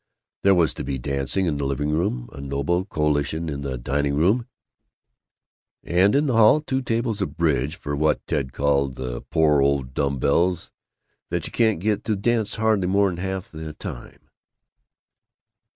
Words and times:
There 0.41 0.55
was 0.55 0.73
to 0.73 0.83
be 0.83 0.97
dancing 0.97 1.45
in 1.45 1.57
the 1.57 1.63
living 1.65 1.91
room, 1.91 2.27
a 2.33 2.41
noble 2.41 2.85
collation 2.85 3.49
in 3.49 3.61
the 3.61 3.77
dining 3.77 4.15
room, 4.15 4.47
and 5.83 6.15
in 6.15 6.25
the 6.25 6.33
hall 6.33 6.59
two 6.59 6.81
tables 6.81 7.21
of 7.21 7.37
bridge 7.37 7.75
for 7.75 7.95
what 7.95 8.25
Ted 8.25 8.51
called 8.51 8.95
"the 8.95 9.21
poor 9.21 9.61
old 9.61 9.93
dumb 9.93 10.17
bells 10.17 10.71
that 11.29 11.45
you 11.45 11.51
can't 11.51 11.79
get 11.79 12.03
to 12.05 12.15
dance 12.15 12.55
hardly 12.55 12.87
more 12.87 13.11
'n 13.11 13.17
half 13.17 13.51
the 13.51 13.73
time." 13.73 14.27